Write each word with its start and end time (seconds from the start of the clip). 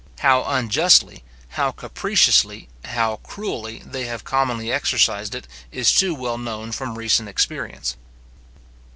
How 0.21 0.43
unjustly, 0.45 1.23
how 1.49 1.69
capriciously, 1.69 2.67
how 2.85 3.17
cruelly, 3.17 3.83
they 3.85 4.05
have 4.05 4.23
commonly 4.23 4.71
exercised 4.71 5.35
it, 5.35 5.47
is 5.71 5.93
too 5.93 6.15
well 6.15 6.39
known 6.39 6.71
from 6.71 6.97
recent 6.97 7.29
experience. 7.29 7.95